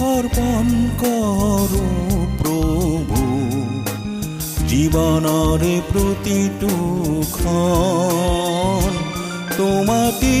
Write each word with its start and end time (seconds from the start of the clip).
অৰ্পণ 0.00 0.68
কৰো 1.00 1.80
প্ৰভু 2.38 3.22
জীৱনৰে 4.70 5.72
প্ৰতিটো 5.88 6.70
খন 7.34 8.96
তোমাটি 9.52 10.38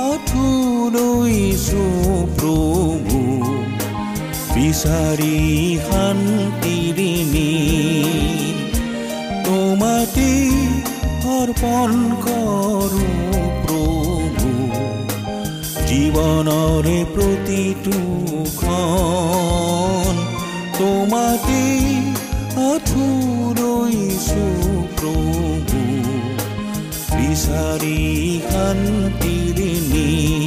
আঁঠুলৈছো 0.00 1.84
প্ৰভু 2.38 3.20
বিচাৰি 4.54 5.36
শান্তিৰিণী 5.88 7.50
তোমাটি 9.44 10.32
অৰ্পণ 11.36 11.90
কৰো 12.24 13.04
জীৱনৰে 15.88 16.98
প্ৰতিটো 17.14 17.98
খন 18.74 20.16
তোমাতে 20.78 21.62
আঁঠুলৈছো 22.64 24.44
প্ৰভু 24.98 25.82
বিচাৰি 27.16 27.98
শান্তিৰে 28.48 29.70
নীৰ 29.90 30.43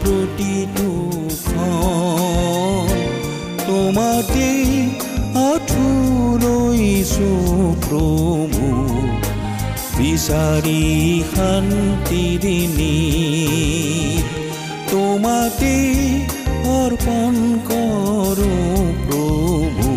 প্ৰতিটো 0.00 0.88
খন 1.44 2.88
তোমাতে 3.60 4.48
আঁঠুলৈছো 5.42 7.30
প্ৰভু 7.84 8.66
বিচাৰি 9.98 10.82
শান্তিৰিণী 11.32 12.96
তোমাতে 14.90 15.74
অৰ্পণ 16.74 17.34
কৰোঁ 17.68 18.84
প্ৰভু 19.06 19.90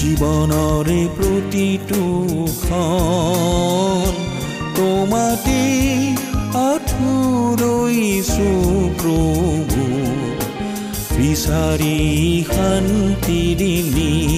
জীৱনৰে 0.00 1.00
প্ৰতিটো 1.16 2.02
খন 2.60 3.95
আঁঠুলৈছো 7.66 8.48
প্ৰভু 8.98 9.84
বিচাৰি 11.16 11.96
শান্তিৰিণী 12.48 14.10
পাহৰি 14.10 14.35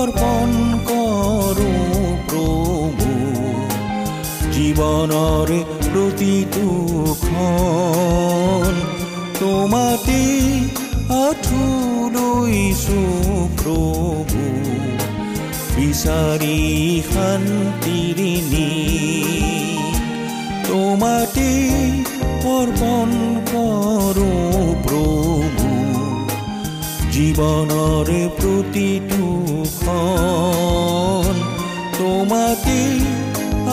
অৰ্পণ 0.00 0.50
কৰো 0.88 1.72
প্ৰভু। 2.28 3.08
জীৱনৰ 4.54 5.50
প্ৰতিটো 5.86 6.66
তোমাতে 9.40 10.20
আঠু 11.18 11.62
লৈছো 12.16 13.00
প্ৰভু। 13.60 14.42
বিচাৰি 15.76 16.58
নি 18.50 18.70
তোমাতে 20.68 21.50
অৰ্পণ 22.56 23.10
কৰো 23.52 23.99
জীৱনৰ 27.40 28.08
প্ৰতিটো 28.38 29.26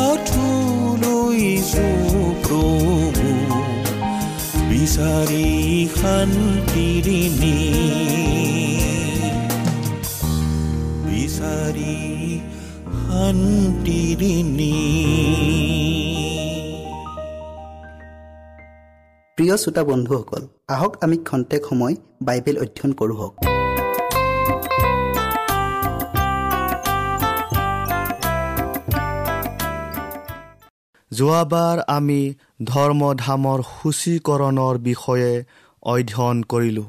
আঠু 0.08 0.46
লৈছো 1.02 1.88
প্ৰভু 2.46 3.32
বিচাৰি 4.70 5.50
শান্তিৰে 5.98 7.20
নি 7.40 7.58
বিচাৰি 11.08 11.98
শান্তিৰে 13.04 14.34
নি 14.56 14.74
প্ৰিয় 19.38 19.56
শ্ৰোতা 19.62 19.84
বন্ধুসকল 19.92 20.42
আহক 20.76 20.94
আমি 21.04 21.18
খন্তেক 21.30 21.62
সময় 21.70 21.96
বাইবেল 22.28 22.56
অধ্যয়ন 22.64 22.92
কৰোঁ 23.00 23.18
হওক। 23.22 23.57
যোৱাবাৰ 31.12 31.80
আমি 31.88 32.34
ধৰ্মধামৰ 32.64 33.62
সূচীকৰণৰ 33.62 34.78
বিষয়ে 34.78 35.44
অধ্যয়ন 35.84 36.44
কৰিলোঁ। 36.44 36.86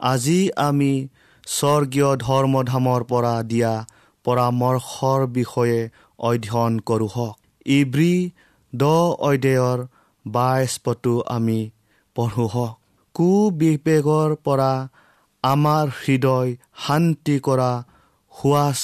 আজি 0.00 0.50
আমি 0.56 1.08
স্বৰ্গীয় 1.46 2.16
ধৰ্মধামৰ 2.16 3.04
পৰা 3.04 3.42
দিয়া 3.42 3.84
পৰামৰ্শৰ 4.24 5.26
বিষয়ে 5.26 5.88
অধ্যয়ন 6.18 6.78
কৰোঁ 6.78 7.08
হওক। 7.16 7.36
ইব্ৰী 7.66 8.30
দহ 8.74 9.12
অধ্যায়ৰ 9.20 9.78
বাইছ 10.26 10.80
পটো 10.84 11.20
আমি 11.20 11.70
পঢ়োঁ 12.14 12.48
হওক। 12.48 12.78
কুবিবেগৰ 13.14 14.36
পৰা 14.44 14.88
আমাৰ 15.44 15.86
হৃদয় 16.02 16.50
শান্তি 16.86 17.36
কৰা 17.40 17.70
সুৱাচ 18.34 18.80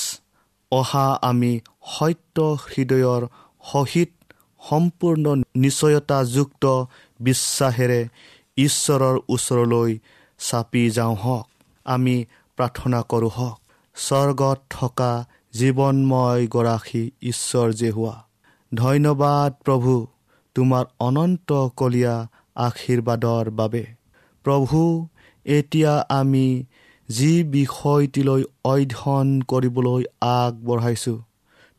অহা 0.73 1.07
আমি 1.23 1.53
সত্য 1.93 2.37
হৃদয়ৰ 2.73 3.23
সহিত 3.73 4.11
সম্পূৰ্ণ 4.61 5.25
নিশ্চয়তাযুক্ত 5.57 6.65
বিশ্বাসেৰে 7.21 8.01
ঈশ্বৰৰ 8.57 9.17
ওচৰলৈ 9.29 9.93
চাপি 10.39 10.85
যাওঁ 10.91 11.17
হওক। 11.17 11.47
আমি 11.87 12.17
প্ৰাৰ্থনা 12.59 13.01
কৰোঁ 13.11 13.31
হওক 13.37 13.59
স্বৰ্গত 13.97 14.59
থকা 14.71 15.13
জীৱনময় 15.55 16.43
গৰাকী 16.47 17.03
ঈশ্বৰ 17.23 17.69
যে 17.73 17.91
হোৱা। 17.91 18.17
ধন্যবাদ 18.73 19.51
প্ৰভু 19.65 19.93
তোমাৰ 20.57 20.85
অনন্ত 21.01 21.51
কলীয়া 21.77 22.17
আশীৰ্বাদৰ 22.67 23.51
বাবে। 23.51 23.85
প্ৰভু 24.45 24.81
এতিয়া 25.59 25.93
আমি 26.09 26.47
যি 27.09 27.33
বিষয়টিলৈ 27.45 28.43
অধ্যয়ন 28.65 29.29
কৰিবলৈ 29.43 30.03
আগবঢ়াইছোঁ 30.21 31.19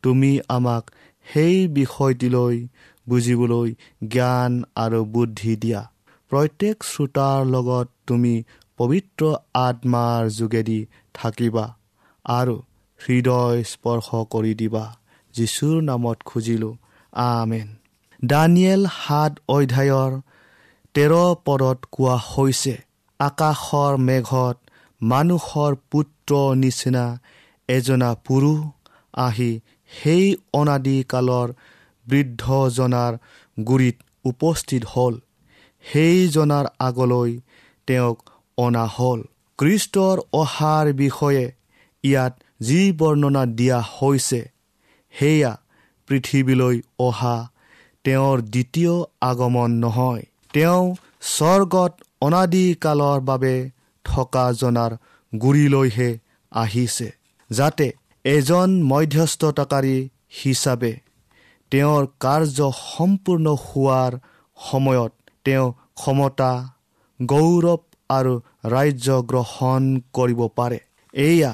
তুমি 0.04 0.32
আমাক 0.50 0.84
সেই 1.28 1.68
বিষয়টিলৈ 1.68 2.58
বুজিবলৈ 3.10 3.70
জ্ঞান 4.08 4.52
আৰু 4.76 5.00
বুদ্ধি 5.06 5.54
দিয়া। 5.56 5.82
প্ৰত্যেক 6.32 6.78
শ্ৰোতাৰ 6.84 7.40
লগত 7.46 7.88
তুমি 8.08 8.34
পবিত্ৰ 8.78 9.22
আত্মাৰ 9.60 10.30
যোগেদি 10.30 10.80
থাকিবা 11.14 11.66
আৰু 12.26 12.56
হৃদয় 13.00 13.64
স্পৰ্শ 13.64 14.08
কৰি 14.30 14.54
দিবা। 14.56 14.86
যীশুৰ 15.34 15.78
নামত 15.82 16.18
খুজিলোঁ 16.26 16.76
আমেন। 17.14 17.68
দানিয়েল 18.26 18.82
সাত 18.98 19.34
অধ্যায়ৰ 19.48 20.12
তেৰ 20.94 21.14
পদত 21.46 21.80
কোৱা 21.92 22.16
হৈছে 22.30 22.76
আকাশৰ 23.22 23.94
মেঘত 24.08 24.58
মানুহৰ 25.02 25.72
পুত্ৰ 25.92 26.32
নিচিনা 26.56 27.06
এজনা 27.70 28.10
পুৰুষ 28.26 28.62
আহি 29.22 29.52
সেই 29.92 30.26
অনাদিকালৰ 30.54 31.50
বৃদ্ধজনাৰ 32.06 33.14
গুৰিত 33.58 33.98
উপস্থিত 34.26 34.84
হ'ল। 34.94 35.16
সেইজনাৰ 35.86 36.66
আগলৈ 36.80 37.32
তেওঁক 37.88 38.18
অনা 38.58 38.86
হ'ল। 38.96 39.20
কৃষ্টৰ 39.60 40.18
অহাৰ 40.34 40.86
বিষয়ে 40.94 41.46
ইয়াত 42.04 42.34
যি 42.62 42.82
বৰ্ণনা 42.92 43.44
দিয়া 43.60 43.80
হৈছে 43.96 44.42
সেয়া 45.14 45.52
পৃথিৱীলৈ 46.10 46.78
অহা 47.00 47.38
তেওঁৰ 48.06 48.38
দ্বিতীয় 48.54 48.94
আগমন 49.22 49.72
নহয়। 49.84 50.24
তেওঁ 50.54 50.86
স্বৰ্গত 51.22 51.94
অনাদিকালৰ 52.22 53.20
বাবে 53.22 53.54
থকা 54.06 54.46
জনাৰ 54.54 54.92
গুৰিলৈহে 55.34 56.10
আহিছে 56.52 57.08
যাতে 57.50 57.88
এজন 58.26 58.70
মধ্যস্থতাকাৰী 58.84 59.96
হিচাপে 60.40 60.94
তেওঁৰ 61.72 62.04
কাৰ্য 62.20 62.60
সম্পূৰ্ণ 62.80 63.56
হোৱাৰ 63.66 64.12
সময়ত 64.58 65.12
তেওঁ 65.46 65.68
ক্ষমতা 65.96 66.52
গৌৰৱ 67.20 67.82
আৰু 68.10 68.34
ৰাজ্য 68.66 69.08
গ্ৰহণ 69.32 69.82
কৰিব 70.14 70.42
পাৰে। 70.58 70.80
এয়া 71.14 71.54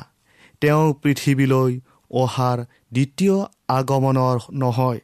তেওঁ 0.62 0.86
পৃথিৱীলৈ 1.04 1.72
অহাৰ 2.12 2.58
দ্বিতীয় 2.94 3.38
আগমনৰ 3.70 4.38
নহয় 4.54 5.00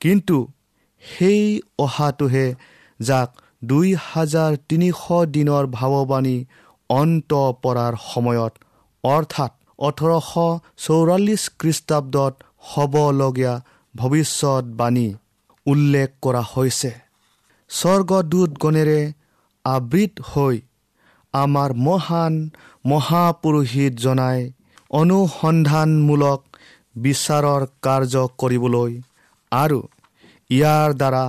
কিন্তু 0.00 0.36
সেই 1.02 1.42
অহাটোহে 1.78 2.46
যাক 3.00 3.30
দুই 3.62 3.88
হাজাৰ 4.04 4.52
তিনিশ 4.68 5.00
দিনৰ 5.34 5.64
ভাৱবাণী 5.78 6.36
অন্ত 6.90 7.30
পৰাৰ 7.62 7.94
সময়ত 8.02 8.52
অৰ্থাৎ 9.04 9.52
ওঠৰশ 9.78 10.30
চৌৰাল্লিছ 10.84 11.42
খ্ৰীষ্টাব্দত 11.60 12.34
হ'বলগীয়া 12.70 13.54
ভৱিষ্যতবাণী 13.94 15.08
উল্লেখ 15.66 16.08
কৰা 16.22 16.42
হৈছে। 16.52 16.92
স্বৰ্গদূতগণেৰে 17.70 19.00
আবৃত 19.64 20.12
হৈ 20.30 20.56
আমাৰ 21.34 21.70
মহান 21.86 22.34
মহাপুৰোহিত 22.84 23.94
জনাই 24.04 24.38
অনুসন্ধানমূলক 24.90 26.40
বিচাৰৰ 27.04 27.62
কাৰ্য 27.84 28.14
কৰিবলৈ 28.40 28.92
আৰু 29.52 29.80
ইয়াৰ 30.50 30.90
দ্বাৰা 31.00 31.24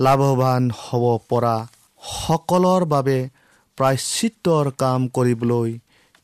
লাভৱান 0.00 0.70
হ'ব 0.70 1.04
পৰা 1.28 1.54
সকলৰ 2.02 2.84
বাবে 2.84 3.18
প্ৰায়চিত্ৰৰ 3.78 4.70
কাম 4.78 5.08
কৰিবলৈ 5.08 5.78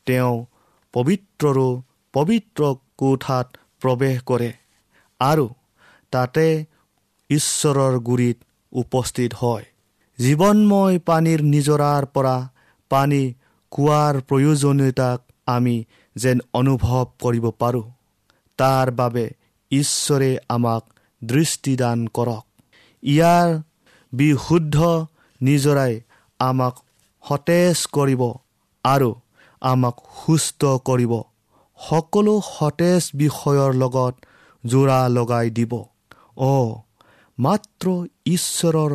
তেওঁ 0.05 0.45
পবিত্ৰৰো 0.93 1.69
পবিত্ৰ 2.13 2.61
কোঠাত 2.97 3.47
প্ৰৱেশ 3.81 4.17
কৰে 4.21 4.51
আৰু 5.19 5.47
তাতে 6.11 6.65
ঈশ্বৰৰ 7.29 7.99
গুৰিত 7.99 8.37
উপস্থিত 8.71 9.31
হয়। 9.33 9.65
জীৱনময় 10.19 10.99
পানীৰ 10.99 11.41
নিজৰাৰ 11.43 12.05
পৰা 12.05 12.35
পানী 12.89 13.23
কোৱাৰ 13.71 14.21
প্ৰয়োজনীয়তাক 14.21 15.19
আমি 15.45 15.75
যেন 16.15 16.37
অনুভৱ 16.53 17.05
কৰিব 17.19 17.45
পাৰোঁ। 17.59 17.87
তাৰ 18.57 18.91
বাবে 18.91 19.25
ঈশ্বৰে 19.71 20.37
আমাক 20.49 20.83
দৃষ্টিদান 21.23 22.07
কৰক। 22.07 22.50
ইয়াৰ 23.03 23.61
বিশুদ্ধ 24.13 24.77
নিজৰাই 25.41 25.93
আমাক 26.39 26.75
সতেজ 27.23 27.77
কৰিব 27.87 28.21
আৰু 28.85 29.09
আমাক 29.61 29.95
সুস্থ 30.25 30.61
কৰিব। 30.85 31.13
সকলো 31.79 32.33
সতেজ 32.57 33.03
বিষয়ৰ 33.15 33.71
লগত 33.73 34.13
যোৰা 34.65 34.99
লগাই 35.07 35.49
দিব। 35.49 35.73
অ' 36.37 36.79
মাত্ৰ 37.39 37.87
ঈশ্বৰৰ 38.25 38.91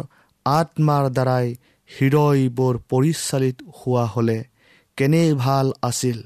আত্মাৰ 0.47 1.05
দ্বাৰাই 1.11 1.47
হৃদয়বোৰ 1.91 2.75
পৰিচালিত 2.89 3.57
হোৱা 3.79 4.05
হ'লে 4.05 4.39
কেনে 4.97 5.35
ভাল 5.35 5.67
আছিল? 5.83 6.19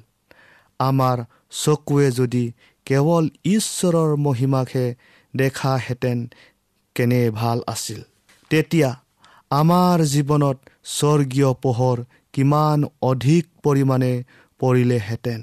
আমাৰ 0.80 1.16
চকুৱে 1.50 2.10
যদি 2.10 2.44
কেৱল 2.86 3.24
ঈশ্বৰৰ 3.44 4.10
মহিমাকহে 4.16 4.86
দেখাহেঁতেন 5.36 6.18
কেনে 7.00 7.20
ভাল 7.30 7.62
আছিল? 7.66 8.00
তেতিয়া 8.50 8.88
আমাৰ 9.50 10.04
জীৱনত 10.12 10.58
স্বৰ্গীয় 10.84 11.50
পোহৰ 11.62 12.04
কিমান 12.32 12.84
অধিক 13.02 13.46
পৰিমাণে 13.62 14.12
পৰিলেহেঁতেন। 14.60 15.40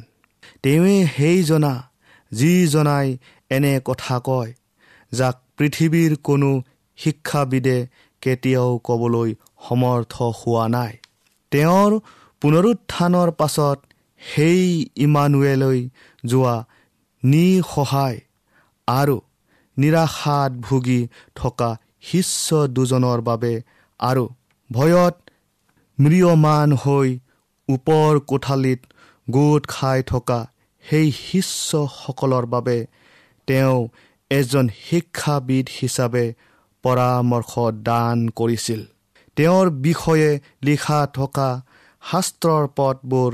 তেওঁৱে 0.64 0.96
সেইজনা 1.18 1.74
যিজনাই 2.32 3.18
এনে 3.50 3.74
কথা 3.86 4.16
কয় 4.24 4.54
যাক 5.12 5.38
পৃথিৱীৰ 5.58 6.16
কোনো 6.24 6.50
শিক্ষাবিদে 6.98 7.78
কেতিয়াও 8.22 8.72
ক'বলৈ 8.88 9.36
সমৰ্থ 9.68 10.14
হোৱা 10.40 10.66
নাই। 10.68 10.94
তেওঁৰ 11.52 11.92
পুনৰুত্থানৰ 12.42 13.30
পাছত 13.32 13.78
সেই 14.22 14.64
ইমানুৱেলৈ 14.98 15.80
যোৱা 16.26 16.56
নিসহায় 17.24 18.20
আৰু 18.88 19.16
নিৰাশাত 19.77 20.51
ভুগি 20.60 21.01
থকা 21.36 21.69
শিষ্য 22.01 22.48
দুজনৰ 22.75 23.19
বাবে 23.22 23.53
আৰু 24.00 24.25
ভয়ত 24.69 25.15
ম্ৰিয়মান 25.98 26.69
হৈ 26.84 27.10
ওপৰ 27.69 28.12
কোঠালিত 28.29 28.81
গোট 29.27 29.63
খাই 29.67 30.00
থকা 30.03 30.39
সেই 30.86 31.07
শিষ্যসকলৰ 31.22 32.46
বাবে 32.46 32.77
তেওঁ 33.48 33.79
এজন 34.31 34.65
শিক্ষাবিদ 34.84 35.65
হিচাপে 35.77 36.25
পৰামৰ্শ 36.84 37.51
দান 37.88 38.17
কৰিছিল। 38.39 38.81
তেওঁৰ 39.38 39.67
বিষয়ে 39.86 40.29
লিখা 40.63 41.00
থকা 41.13 41.50
শাস্ত্ৰৰ 42.03 42.63
পথবোৰ 42.77 43.31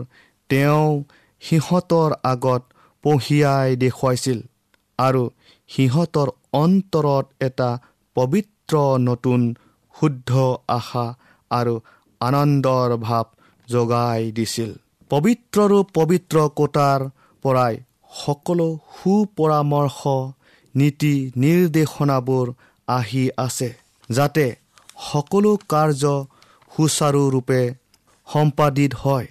তেওঁ 0.50 0.89
সিহঁতৰ 1.43 2.12
আগত 2.23 2.62
পঢ়িয়াই 3.03 3.69
দেখুৱাইছিল 3.75 4.39
আৰু 5.00 5.23
সিহঁতৰ 5.74 6.30
অন্তৰত 6.53 7.25
এটা 7.42 7.70
পবিত্ৰ 8.15 8.74
নতুন 9.00 9.42
শুদ্ধ 9.96 10.32
আশা 10.70 11.06
আৰু 11.51 11.74
আনন্দৰ 12.22 12.89
ভাৱ 13.00 13.25
জগাই 13.68 14.32
দিছিল। 14.38 14.72
পবিত্ৰৰো 15.12 15.80
পবিত্ৰ 15.94 16.38
কোটাৰ 16.60 17.01
পৰাই 17.44 17.75
সকলো 18.15 18.68
সুপৰামৰ্শ 18.94 20.00
নীতি 20.75 21.13
নিৰ্দেশনাবোৰ 21.36 22.48
আহি 22.88 23.24
আছে 23.38 23.70
যাতে 24.10 24.46
সকলো 25.10 25.51
কাৰ্য 25.70 26.03
সুচাৰুৰূপে 26.72 27.62
সম্পাদিত 28.27 28.92
হয়। 29.03 29.27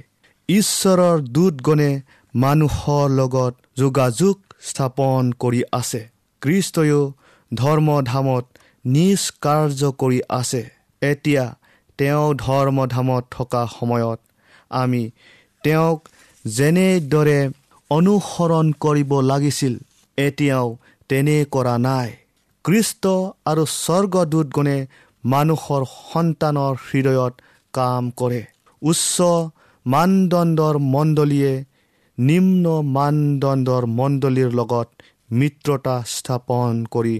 ঈশ্বৰৰ 0.48 1.16
দূতগণে 1.34 1.90
মানুহৰ 2.34 3.06
লগত 3.18 3.52
যোগাযোগ 3.76 4.34
স্থাপন 4.68 5.22
কৰি 5.42 5.62
আছে। 5.72 6.02
কৃষ্টয়ো 6.42 7.00
ধৰ্মধামত 7.52 8.44
নিজ 8.84 9.20
কাৰ্য 9.44 9.80
কৰি 10.00 10.18
আছে। 10.40 10.62
এতিয়া 11.02 11.44
তেওঁ 11.98 12.26
ধৰ্মধামত 12.44 13.24
থকা 13.30 13.62
সময়ত 13.78 14.20
আমি 14.80 15.02
তেওঁক 15.64 15.98
যেনেদৰে 16.44 17.40
অনুসৰণ 17.90 18.66
কৰিব 18.84 19.10
লাগিছিল 19.30 19.74
এতিয়াও 20.18 20.68
তেনে 21.10 21.38
কৰা 21.54 21.74
নাই। 21.86 22.08
কৃষ্ট 22.64 23.04
আৰু 23.50 23.62
স্বৰ্গদূতগণে 23.74 24.78
মানুহৰ 25.24 25.82
সন্তানৰ 25.92 26.74
হৃদয়ত 26.86 27.34
কাম 27.74 28.04
কৰে। 28.20 28.42
উচ্চ 28.82 29.16
মানদণ্ডৰ 29.86 30.74
মণ্ডলীয়ে 30.94 31.52
নিম্ন 32.18 32.64
মানদণ্ডৰ 32.96 33.82
মণ্ডলীৰ 33.98 34.50
লগত 34.60 34.88
মিত্ৰতা 35.32 35.96
স্থাপন 36.06 36.72
কৰি 36.94 37.16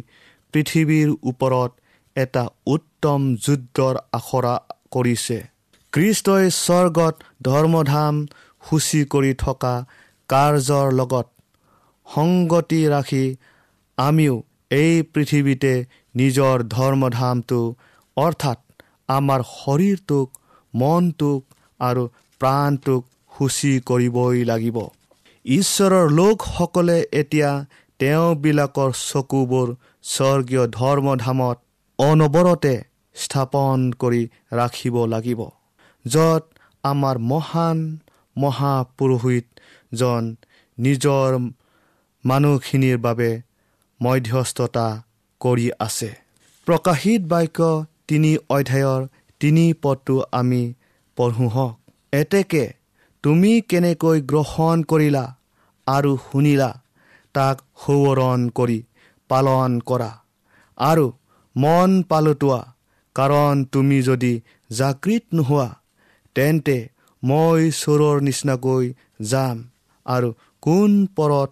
পৃথিৱীৰ 0.55 1.09
ওপৰত 1.31 1.71
এটা 2.17 2.45
উত্তম 2.67 3.21
যুদ্ধৰ 3.45 3.95
আখৰা 4.13 4.55
কৰিছে। 4.91 5.39
কৃষ্টই 5.93 6.45
স্বৰ্গত 6.57 7.15
ধৰ্মধাম 7.43 8.15
সূচী 8.63 9.01
কৰি 9.13 9.33
থকা 9.45 9.75
কাৰ্যৰ 10.31 10.89
লগত 10.93 11.27
সংগতি 12.07 12.81
ৰাখি 12.95 13.25
আমিও 13.99 14.35
এই 14.71 14.93
পৃথিৱীতে 15.13 15.73
নিজৰ 16.15 16.57
ধৰ্মধামটো 16.77 17.61
অৰ্থাৎ 18.17 18.59
আমাৰ 19.09 19.41
শৰীৰটোক 19.53 20.27
মনটোক 20.75 21.41
আৰু 21.81 22.03
প্ৰাণটোক 22.41 23.03
সূচী 23.33 23.73
কৰিবই 23.87 24.45
লাগিব। 24.45 24.77
ঈশ্বৰৰ 25.45 26.07
লোকসকলে 26.11 26.99
এতিয়া 27.13 27.51
তেওঁবিলাকৰ 28.03 28.91
চকুবোৰ 28.93 29.69
স্বৰ্গীয় 30.03 30.67
ধৰ্মধামত 30.67 31.59
অনবৰতে 31.99 32.83
স্থাপন 33.15 33.93
কৰি 33.99 34.23
ৰাখিব 34.53 34.97
লাগিব 35.07 35.41
য'ত 36.05 36.43
আমাৰ 36.85 37.19
মহান 37.19 37.99
মহাপুৰোহিতজন 38.37 40.23
নিজৰ 40.79 41.29
মানুহখিনিৰ 42.25 42.99
বাবে 42.99 43.31
মধ্যস্থতা 44.03 45.03
কৰি 45.41 45.71
আছে। 45.81 46.11
প্ৰকাশিত 46.67 47.23
বাক্য 47.23 47.87
তিনি 48.09 48.37
অধ্যায়ৰ 48.51 49.01
তিনি 49.41 49.73
পদটো 49.83 50.23
আমি 50.33 50.75
পঢ়োঁ 51.17 51.49
হওক। 51.49 51.75
এতেকে 52.13 52.73
তুমি 53.23 53.61
কেনেকৈ 53.61 54.19
গ্ৰহণ 54.23 54.83
কৰিলা 54.83 55.25
আৰু 55.87 56.19
শুনিলা? 56.33 56.82
তাক 57.35 57.57
সোঁৱৰণ 57.83 58.41
কৰি 58.59 58.81
পালন 59.31 59.73
কৰা। 59.89 60.11
আৰু 60.79 61.07
মন 61.57 61.91
পালোতোৱা 62.11 62.61
কাৰণ 63.17 63.65
তুমি 63.73 63.99
যদি 64.03 64.33
জাকৃত 64.71 65.25
নোহোৱা 65.37 65.69
তেন্তে 66.37 66.79
মই 67.23 67.61
চোৰৰ 67.81 68.17
নিচিনাকৈ 68.27 68.85
যাম 69.31 69.59
আৰু 70.07 70.29
কোন 70.63 70.93
পৰত 71.17 71.51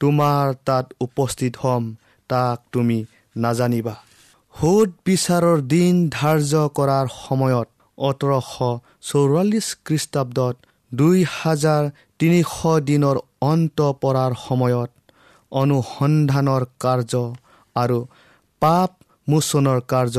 তোমাৰ 0.00 0.54
তাত 0.64 0.86
উপস্থিত 1.00 1.52
হ'ম 1.62 1.84
তাক 2.30 2.58
তুমি 2.72 2.98
নাজানিবা। 3.36 3.94
সোধ 4.54 4.88
বিচাৰৰ 5.06 5.58
দিন 5.74 5.94
ধাৰ্য 6.16 6.52
কৰাৰ 6.78 7.06
সময়ত 7.18 7.68
ওঠৰশ 7.98 8.50
চৌৰাল্লিছ 9.08 9.68
খ্ৰীষ্টাব্দত 9.86 10.54
দুই 10.92 11.18
হাজাৰ 11.36 11.82
তিনিশ 12.20 12.50
দিনৰ 12.88 13.16
অন্ত 13.50 13.78
পৰাৰ 14.02 14.32
সময়ত 14.40 14.90
অনুসন্ধানৰ 15.60 16.62
কাৰ্য 16.80 17.12
আৰু 17.76 17.98
পাপ 18.62 18.90
মোচনৰ 19.28 19.78
কাৰ্য 19.92 20.16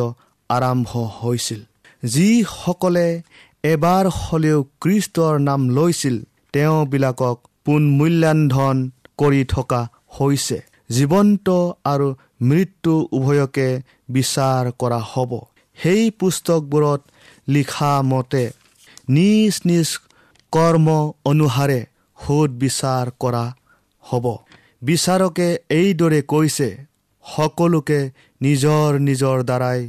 আৰম্ভ 0.50 0.90
হৈছিল। 1.20 1.62
যিসকলে 2.04 3.08
এবাৰ 3.64 4.06
হ'লেও 4.20 4.60
কৃষ্টৰ 4.82 5.34
নাম 5.40 5.62
লৈছিল 5.70 6.16
তেওঁবিলাকক 6.54 7.38
পুনমূল্যান্ধন 7.66 8.78
কৰি 9.18 9.42
থকা 9.46 9.82
হৈছে। 10.16 10.58
জীৱন্ত 10.90 11.48
আৰু 11.86 12.08
মৃত্যু 12.42 12.94
উভয়কে 13.12 13.70
বিচাৰ 14.10 14.64
কৰা 14.82 15.00
হ'ব। 15.12 15.32
সেই 15.78 16.04
পুস্তকবোৰত 16.20 17.02
লিখা 17.48 17.94
মতে 18.02 18.44
নিজ 19.10 19.54
নিজ 19.66 19.90
কৰ্ম 20.54 20.88
অনুসাৰে 21.26 21.80
সোধ 22.20 22.50
বিচাৰ 22.64 23.06
কৰা 23.20 23.44
হ'ব। 24.04 24.26
বিচাৰকে 24.84 25.48
এইদৰে 25.70 26.22
কৈছে 26.22 26.70
সকলোকে 27.26 28.00
নিজৰ 28.42 28.98
নিজৰ 29.00 29.44
দ্বাৰাই 29.44 29.82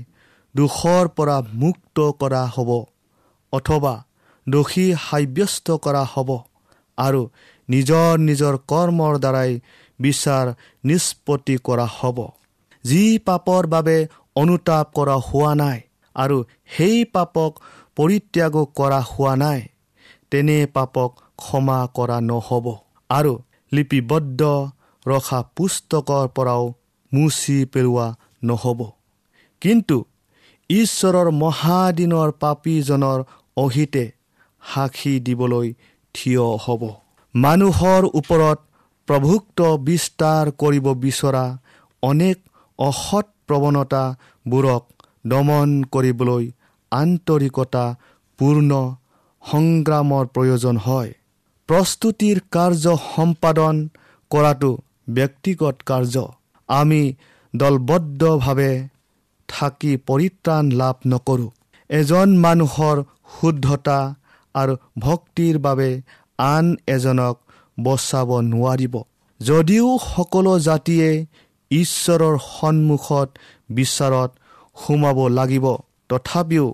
দোষৰ 0.55 1.09
পৰা 1.17 1.39
মুক্ত 1.63 1.97
কৰা 2.21 2.43
হ'ব 2.47 2.71
অথবা 3.53 3.95
দোষী 4.47 4.87
সাব্যস্ত 5.07 5.77
কৰা 5.85 6.03
হ'ব 6.13 6.31
আৰু 6.99 7.23
নিজৰ 7.69 8.11
নিজৰ 8.19 8.55
কৰ্মৰ 8.73 9.15
দ্বাৰাই 9.19 9.51
বিচাৰ 10.01 10.47
নিষ্পত্তি 10.85 11.57
কৰা 11.65 11.87
হ'ব। 11.99 12.19
যি 12.85 13.03
পাপৰ 13.19 13.67
বাবে 13.67 13.97
অনুতাপ 14.37 14.87
কৰা 14.95 15.17
হোৱা 15.27 15.53
নাই 15.55 15.79
আৰু 16.17 16.37
সেই 16.77 17.05
পাপক 17.15 17.51
পৰিত্যাগো 17.97 18.63
কৰা 18.79 19.01
হোৱা 19.11 19.35
নাই 19.37 19.61
তেনে 20.31 20.59
পাপক 20.67 21.11
ক্ষমা 21.37 21.79
কৰা 21.97 22.19
নহ'ব 22.21 22.67
আৰু 23.11 23.33
লিপিবদ্ধ 23.73 24.41
ৰখা 25.07 25.41
পুস্তকৰ 25.57 26.27
পৰাও 26.37 26.65
মুচি 27.13 27.59
পেলোৱা 27.73 28.07
নহ'ব। 28.43 28.81
কিন্তু 29.63 29.97
ঈশ্বৰৰ 30.71 31.29
মহাদিনৰ 31.43 32.29
পাপীজনৰ 32.43 33.19
অহিতে 33.57 34.05
সাক্ষী 34.63 35.15
দিবলৈ 35.27 35.69
থিয় 36.15 36.45
হ'ব। 36.65 36.83
মানুহৰ 37.35 38.03
ওপৰত 38.21 38.59
প্ৰভুক্ত 39.09 39.59
বিস্তাৰ 39.89 40.51
কৰিব 40.63 40.87
বিচৰা 41.05 41.45
অনেক 42.03 42.37
অসৎ 42.79 43.27
প্ৰৱণতাবোৰক 43.49 44.83
দমন 45.27 45.71
কৰিবলৈ 45.95 46.45
আন্তৰিকতা 46.93 47.85
পূৰ্ণ 48.39 48.71
সংগ্ৰামৰ 49.43 50.25
প্ৰয়োজন 50.35 50.77
হয়। 50.77 51.11
প্ৰস্তুতিৰ 51.69 52.39
কাৰ্য 52.55 52.85
সম্পাদন 53.15 53.75
কৰাটো 54.31 54.73
ব্যক্তিগত 55.09 55.77
কাৰ্য। 55.87 56.17
আমি 56.69 57.03
দলবদ্ধভাৱে 57.57 58.73
থাকি 59.49 59.93
পৰিত্ৰাণ 60.07 60.65
লাভ 60.71 60.97
নকৰোঁ। 61.07 61.51
এজন 61.91 62.29
মানুহৰ 62.39 62.97
শুদ্ধতা 63.41 63.99
আৰু 64.55 64.75
ভক্তিৰ 64.99 65.59
বাবে 65.59 65.91
আন 66.39 66.77
এজনক 66.87 67.37
বচাব 67.81 68.29
নোৱাৰিব। 68.41 68.95
যদিও 69.41 69.99
সকলো 69.99 70.53
জাতিয়ে 70.59 71.11
ঈশ্বৰৰ 71.71 72.37
সন্মুখত 72.51 73.29
বিচাৰত 73.71 74.31
সোমাব 74.77 75.19
লাগিব 75.29 75.67
তথাপিও 76.09 76.67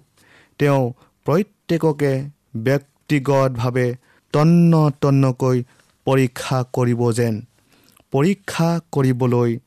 তেওঁ 0.59 0.83
প্ৰত্যেককে 1.27 2.13
ব্যক্তিগতভাৱে 2.57 3.89
তন্ন 4.33 4.91
তন্নকৈ 5.01 5.59
পৰীক্ষা 6.07 6.59
কৰিব 6.73 7.01
যেন 7.13 7.35
পৰীক্ষা 8.13 8.81
কৰিবলৈ 8.93 9.59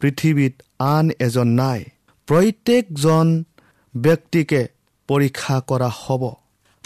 পৃথিৱীত 0.00 0.54
আন 0.78 1.10
এজন 1.18 1.48
নাই। 1.62 1.84
প্ৰত্যেকজন 2.28 3.44
ব্যক্তিকে 3.94 4.68
পৰীক্ষা 5.08 5.60
কৰা 5.66 5.90
হ'ব। 6.00 6.22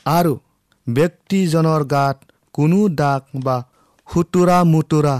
আৰু 0.04 0.38
ব্যক্তিজনৰ 0.86 1.84
গাত 1.84 2.16
কোনো 2.52 2.88
দাগ 2.88 3.22
বা 3.44 3.56
সুতুৰা 4.12 4.64
মুতুৰা 4.64 5.16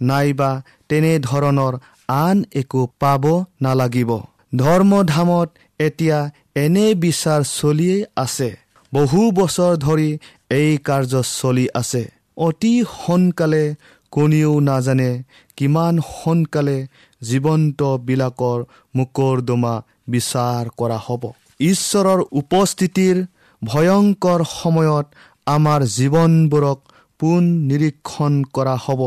নাইবা 0.00 0.62
তেনেধৰণৰ 0.88 1.74
আন 2.08 2.44
একো 2.54 2.80
পাব 3.00 3.24
নালাগিব। 3.62 4.10
ধৰ্মধামত 4.56 5.48
এতিয়া 5.78 6.18
এনে 6.54 6.94
বিচাৰ 6.94 7.40
চলিয়েই 7.60 8.04
আছে। 8.16 8.50
বহু 8.94 9.20
বছৰ 9.32 9.76
ধৰি 9.76 10.18
এই 10.50 10.78
কাৰ্য 10.84 11.22
চলি 11.40 11.66
আছে। 11.74 12.04
অতি 12.36 12.84
সোনকালে 12.84 13.74
কোনেও 14.14 14.52
নাজানে 14.68 15.10
কিমান 15.58 15.94
সোনকালে 16.08 16.78
জীৱন্তবিলাকৰ 17.22 18.58
মোকৰ্দমা 18.98 19.74
বিচাৰ 20.12 20.64
কৰা 20.80 20.98
হ'ব। 21.06 21.22
ঈশ্বৰৰ 21.70 22.20
উপস্থিতিৰ 22.40 23.16
ভয়ংকৰ 23.62 24.40
সময়ত 24.52 25.06
আমাৰ 25.46 25.80
জীৱনবোৰক 25.96 26.78
পোন 27.20 27.42
নিৰীক্ষণ 27.68 28.32
কৰা 28.56 28.76
হ'ব। 28.84 29.00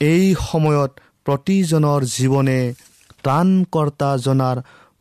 এই 0.00 0.24
সময়ত 0.48 0.90
প্ৰতিজনৰ 1.26 2.00
জীৱনে 2.16 2.60
ত্ৰাণকৰ্তা 3.24 4.10
জনাৰ 4.26 4.56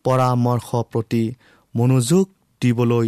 পৰামৰ্শ 0.06 0.70
প্ৰতি 0.92 1.24
মনোযোগ 1.76 2.26
দিবলৈ 2.62 3.08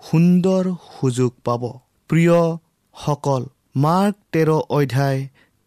সুন্দৰ 0.00 0.64
সুযোগ 0.94 1.32
পাব। 1.46 1.62
প্ৰিয়সকল 2.10 3.42
মাৰ্ক 3.84 4.14
তেৰ 4.32 4.50
অধ্যায় 4.78 5.20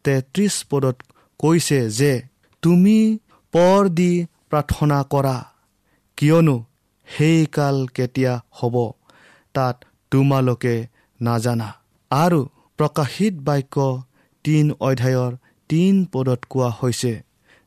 তেত্ৰিছ 0.06 0.56
পদত 0.70 0.98
কৈছে 1.40 1.80
যে 1.92 2.14
তুমি 2.64 2.98
পৰ 3.54 3.90
দি 3.98 4.12
প্ৰাৰ্থনা 4.50 5.00
কৰা। 5.12 5.38
কিয়নো 6.18 6.56
সেই 7.08 7.40
কাল 7.56 7.78
কেতিয়া 7.96 8.34
হ'ব 8.58 8.76
তাত 9.56 9.76
তোমালোকে 10.12 10.76
নাজানা। 11.20 11.70
আৰু 12.12 12.40
প্ৰকাশিত 12.80 13.36
বাক্য 13.44 13.76
তিন 14.46 14.66
অধ্যায়ৰ 14.82 15.32
তিন 15.70 15.96
পদত 16.14 16.42
কোৱা 16.50 16.70
হৈছে 16.80 17.14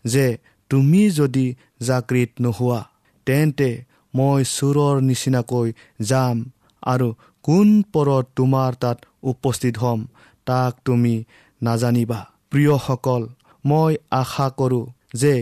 যে 0.04 0.26
তুমি 0.70 1.02
যদি 1.10 1.46
জাগৃত 1.82 2.30
নোহোৱা 2.42 2.80
তেন্তে 3.26 3.70
মই 4.14 4.40
চোৰৰ 4.50 4.96
নিচিনাকৈ 5.02 5.68
যাম 6.08 6.36
আৰু 6.82 7.08
কোন 7.44 7.68
পৰত 7.92 8.24
তোমাৰ 8.36 8.70
তাত 8.82 8.98
উপস্থিত 9.32 9.74
হ'ম 9.78 10.00
তাক 10.46 10.72
তুমি 10.84 11.14
নাজানিবা। 11.62 12.20
প্ৰিয়সকল 12.50 13.22
মই 13.64 13.92
আশা 14.10 14.46
কৰোঁ 14.58 14.84
যে 15.14 15.34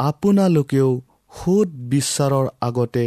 আপোনালোকেও 0.00 0.90
সুদ 1.32 1.68
বিচাৰৰ 1.90 2.46
আগতে 2.60 3.06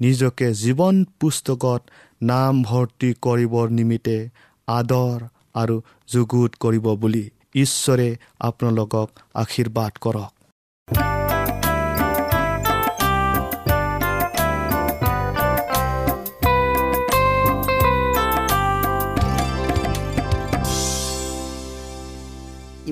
নিজকে 0.00 0.46
জীৱন 0.54 0.94
পুস্তকত 1.20 1.82
নাম 2.22 2.54
ভৰ্তি 2.62 3.10
কৰিবৰ 3.22 3.66
নিমিত্তে 3.70 4.18
আদৰ 4.68 5.18
আৰু 5.54 5.76
যুগুত 6.12 6.50
কৰিব 6.60 6.86
বুলি 7.02 7.24
ঈশ্বৰে 7.54 8.08
আপোনালোকক 8.40 9.08
আশীৰ্বাদ 9.34 9.92
কৰক। 10.00 10.35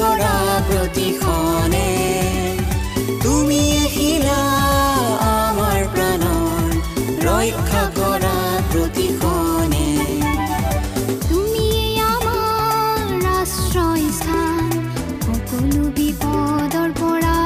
কৰা 0.00 0.34
প্ৰতিখনে 0.68 1.88
তুমি 3.24 3.64
শিলা 3.94 4.42
আমাৰ 5.24 5.80
প্ৰাণৰ 5.94 6.70
ৰক্ষা 7.26 7.82
কৰা 7.98 8.36
প্ৰতিখনে 8.70 9.88
তুমি 11.26 11.66
আমাৰ 12.04 13.04
ৰাষ্ট্ৰ 13.26 13.84
স্থান 14.18 14.72
সকলো 15.26 15.82
বিপদৰ 15.98 16.90
পৰা 17.00 17.36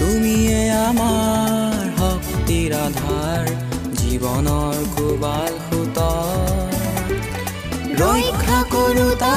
তুমিয়ে 0.00 0.60
আমাৰ 0.82 1.80
শক্তিৰ 2.00 2.76
আধাৰ 2.82 3.44
জীৱনৰ 4.02 4.76
কোবাল 4.98 5.52
সুত 5.66 5.98
ৰক্ষা 8.00 8.60
কৰোতা 8.72 9.34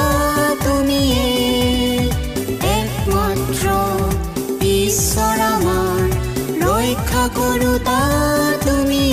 তুমে 8.64 9.06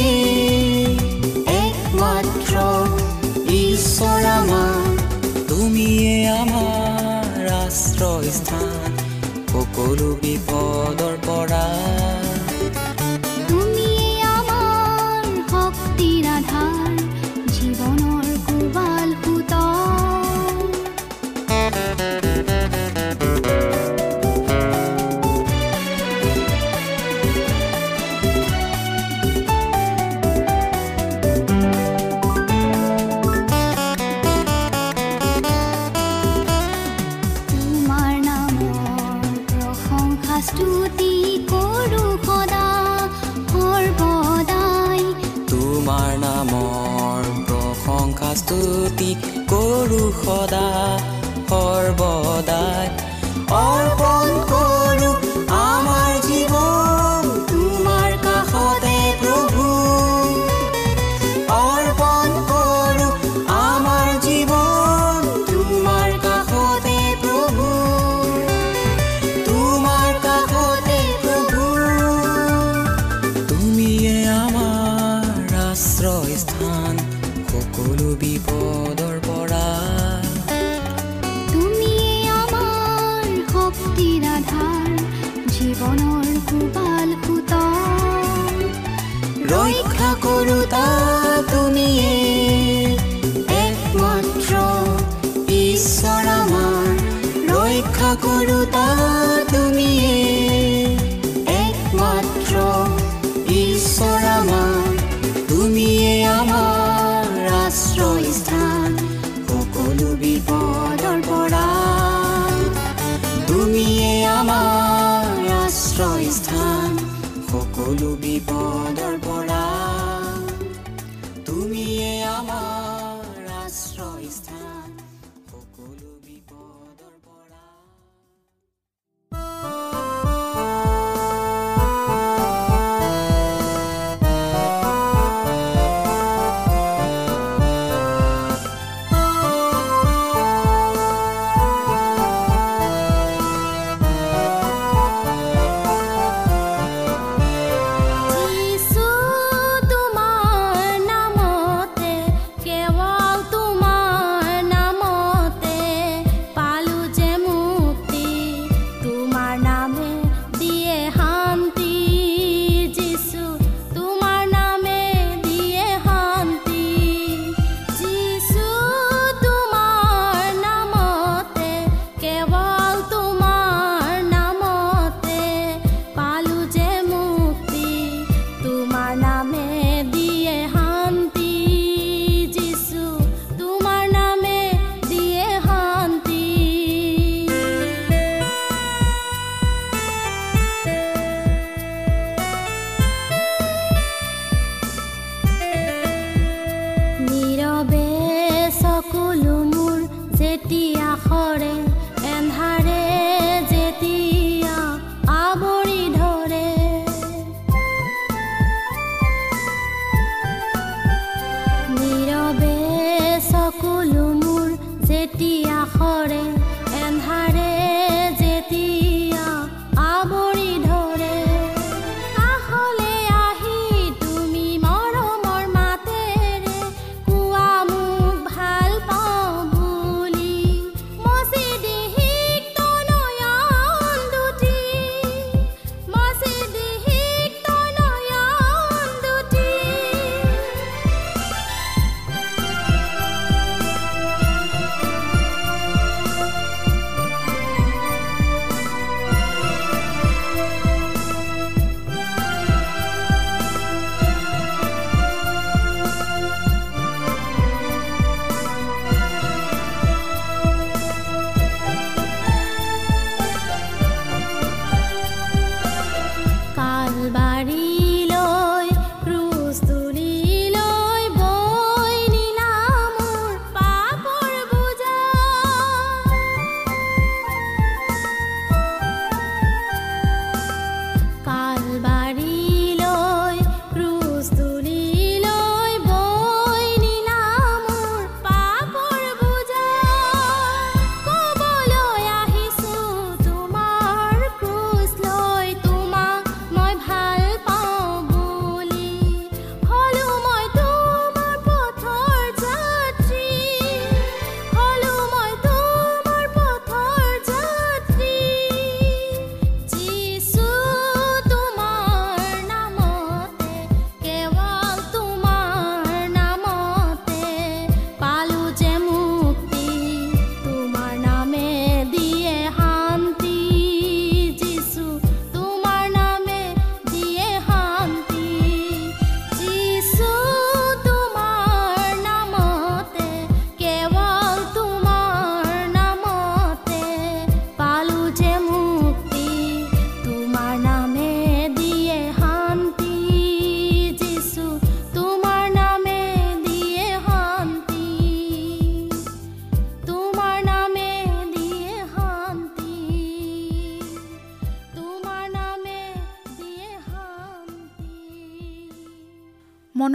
একমাত্ৰ 1.58 2.56
ঈশ্বৰা 3.60 4.38
তুমিয়ে 5.50 6.16
আমাৰ 6.38 7.24
ৰাষ্ট্ৰস্থান 7.50 8.92
সকলো 9.52 10.10
বিপদৰ 10.24 11.16
পৰা 11.28 11.67